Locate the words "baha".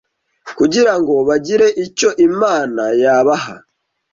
3.27-3.55